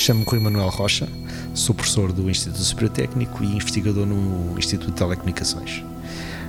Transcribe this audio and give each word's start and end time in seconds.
Chamo-me 0.00 0.24
Rui 0.24 0.40
Manuel 0.40 0.70
Rocha, 0.70 1.06
sou 1.52 1.74
professor 1.74 2.10
do 2.10 2.30
Instituto 2.30 2.62
Superior 2.62 2.90
Técnico 2.90 3.44
e 3.44 3.48
investigador 3.48 4.06
no 4.06 4.58
Instituto 4.58 4.92
de 4.92 4.96
Telecomunicações. 4.96 5.84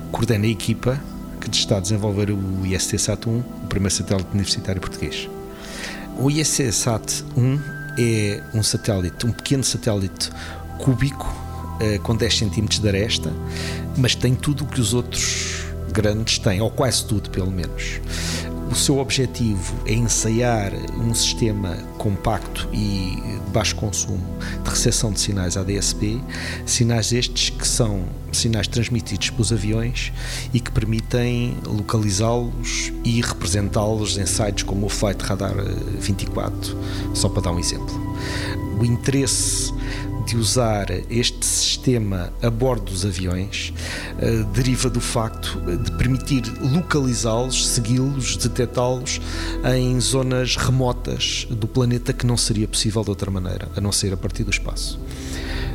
Coordeno 0.10 0.46
a 0.46 0.48
equipa 0.48 0.98
que 1.42 1.54
está 1.54 1.76
a 1.76 1.80
desenvolver 1.82 2.32
o 2.32 2.66
IST-SAT-1, 2.66 3.44
o 3.64 3.68
primeiro 3.68 3.94
satélite 3.94 4.30
universitário 4.32 4.80
português. 4.80 5.30
O 6.18 6.32
IST-SAT-1 6.32 7.60
é 8.00 8.42
um 8.54 8.64
satélite, 8.64 9.26
um 9.26 9.34
pequeno 9.34 9.66
satélite 9.66 10.30
cúbico 10.80 11.30
eh, 11.82 11.98
com 11.98 12.16
10 12.16 12.34
cm 12.34 12.68
de 12.80 12.88
aresta, 12.88 13.34
mas 13.98 14.16
tem 14.16 14.34
tudo 14.34 14.64
o 14.64 14.68
que 14.68 14.80
os 14.80 14.94
outros 14.94 15.66
grandes 15.92 16.40
têm, 16.40 16.62
ou 16.62 16.72
quase 16.72 17.06
tudo, 17.06 17.30
pelo 17.30 17.52
menos. 17.52 18.00
O 18.72 18.76
seu 18.76 19.00
objetivo 19.00 19.76
é 19.86 19.94
ensaiar 19.94 20.72
um 20.98 21.14
sistema 21.14 21.76
compacto 21.98 22.70
e 22.72 23.41
baixo 23.52 23.76
consumo 23.76 24.24
de 24.64 24.70
recepção 24.70 25.12
de 25.12 25.20
sinais 25.20 25.58
ADSB, 25.58 26.22
sinais 26.66 27.12
estes 27.12 27.50
que 27.50 27.68
são 27.68 28.06
sinais 28.32 28.68
transmitidos 28.68 29.30
pelos 29.30 29.52
aviões 29.52 30.12
e 30.54 30.60
que 30.60 30.72
permitem 30.72 31.58
localizá-los 31.66 32.92
e 33.04 33.22
representá-los 33.22 34.18
em 34.18 34.26
sites 34.26 34.64
como 34.64 34.86
o 34.86 34.90
Flight 34.90 35.24
Radar 35.24 35.56
24, 36.00 36.78
só 37.14 37.30
para 37.30 37.44
dar 37.44 37.52
um 37.52 37.60
exemplo. 37.60 38.16
O 38.80 38.86
interesse 38.86 39.74
de 40.32 40.38
usar 40.38 40.90
este 41.10 41.46
sistema 41.46 42.32
a 42.42 42.50
bordo 42.50 42.86
dos 42.86 43.06
aviões 43.06 43.74
uh, 44.16 44.46
deriva 44.54 44.90
do 44.90 45.02
facto 45.02 45.60
de 45.60 45.92
permitir 45.98 46.44
localizá-los, 46.62 47.68
segui-los, 47.68 48.38
detectá-los 48.38 49.20
em 49.76 50.00
zonas 50.00 50.56
remotas 50.56 51.46
do 51.50 51.68
planeta 51.68 52.14
que 52.14 52.26
não 52.26 52.38
seria 52.38 52.66
possível 52.66 53.04
de 53.04 53.10
outra 53.10 53.30
maneira, 53.30 53.68
a 53.76 53.82
não 53.82 53.92
ser 53.92 54.14
a 54.14 54.18
partir 54.18 54.46
do 54.46 54.52
espaço. 54.52 54.98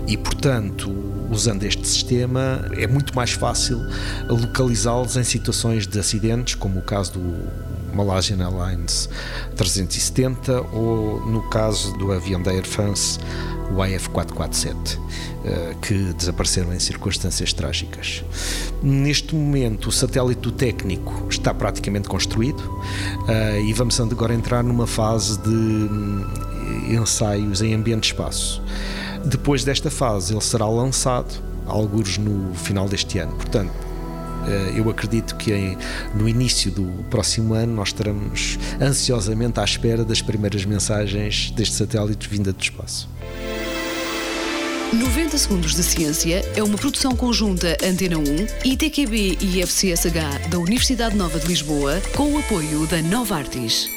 E, 0.07 0.17
portanto, 0.17 0.91
usando 1.31 1.65
este 1.65 1.87
sistema, 1.87 2.65
é 2.79 2.87
muito 2.87 3.15
mais 3.15 3.33
fácil 3.33 3.79
localizá-los 4.27 5.17
em 5.17 5.25
situações 5.25 5.87
de 5.87 5.99
acidentes, 5.99 6.55
como 6.55 6.79
o 6.79 6.83
caso 6.83 7.13
do 7.13 7.76
Malaysian 7.95 8.39
Airlines 8.39 9.09
370 9.57 10.61
ou 10.73 11.25
no 11.27 11.43
caso 11.49 11.97
do 11.97 12.13
avião 12.13 12.43
da 12.43 12.51
Air 12.51 12.67
France 12.67 13.19
o 13.71 13.77
AF447, 13.77 14.99
eh, 15.45 15.75
que 15.83 15.95
desapareceram 16.15 16.73
em 16.73 16.79
circunstâncias 16.79 17.53
trágicas. 17.53 18.25
Neste 18.83 19.35
momento, 19.35 19.89
o 19.89 19.93
satélite 19.93 20.51
técnico 20.53 21.27
está 21.29 21.53
praticamente 21.53 22.09
construído 22.09 22.63
eh, 23.29 23.63
e 23.63 23.73
vamos 23.73 24.01
agora 24.01 24.35
entrar 24.35 24.63
numa 24.63 24.87
fase 24.87 25.39
de 25.41 25.49
hum, 25.49 26.25
ensaios 26.89 27.63
em 27.63 27.75
ambiente 27.75 28.03
de 28.03 28.07
espaço. 28.09 28.63
Depois 29.25 29.65
desta 29.65 29.91
fase, 29.91 30.33
ele 30.33 30.41
será 30.41 30.67
lançado, 30.67 31.43
alguns 31.67 32.17
no 32.19 32.55
final 32.55 32.89
deste 32.89 33.19
ano. 33.19 33.33
Portanto, 33.33 33.73
eu 34.77 34.89
acredito 34.91 35.37
que 35.37 35.77
no 36.15 36.29
início 36.29 36.71
do 36.71 37.05
próximo 37.11 37.55
ano 37.55 37.75
nós 37.75 37.89
estaremos 37.89 38.59
ansiosamente 38.81 39.61
à 39.61 39.65
espera 39.65 40.05
das 40.05 40.23
primeiras 40.23 40.65
mensagens 40.65 41.51
deste 41.51 41.75
satélite 41.75 42.29
vinda 42.29 42.53
do 42.53 42.63
espaço. 42.63 43.09
90 44.93 45.37
Segundos 45.37 45.75
de 45.75 45.83
Ciência 45.83 46.45
é 46.55 46.63
uma 46.63 46.79
produção 46.79 47.17
conjunta 47.17 47.77
Antena 47.85 48.19
1, 48.19 48.25
ITQB 48.65 49.39
e 49.41 49.61
FCSH 49.63 50.49
da 50.49 50.59
Universidade 50.59 51.17
Nova 51.17 51.41
de 51.41 51.47
Lisboa, 51.49 52.01
com 52.15 52.33
o 52.33 52.39
apoio 52.39 52.87
da 52.87 53.03
Nova 53.03 53.37
Artis. 53.37 53.91